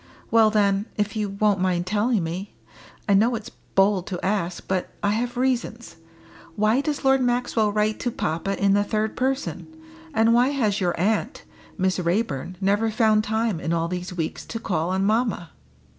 Well 0.31 0.49
then, 0.49 0.87
if 0.97 1.15
you 1.15 1.29
won't 1.29 1.59
mind 1.59 1.85
telling 1.85 2.23
me 2.23 2.55
I 3.07 3.13
know 3.13 3.35
it's 3.35 3.51
bold 3.75 4.07
to 4.07 4.19
ask, 4.25 4.67
but 4.67 4.89
I 5.03 5.11
have 5.11 5.37
reasons 5.37 5.97
why 6.55 6.81
does 6.81 7.05
Lord 7.05 7.21
Maxwell 7.21 7.71
write 7.71 7.99
to 7.99 8.09
papa 8.09 8.59
in 8.59 8.73
the 8.73 8.83
third 8.83 9.15
person, 9.15 9.67
and 10.11 10.33
why 10.33 10.47
has 10.47 10.81
your 10.81 10.99
aunt, 10.99 11.43
Miss 11.77 11.99
Raeburn, 11.99 12.57
never 12.59 12.89
found 12.89 13.23
time 13.23 13.59
in 13.59 13.73
all 13.73 13.87
these 13.87 14.11
weeks 14.11 14.43
to 14.47 14.59
call 14.59 14.89
on 14.89 15.05
mamma?" 15.05 15.51